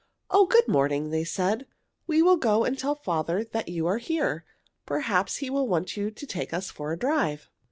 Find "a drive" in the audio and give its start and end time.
6.91-7.51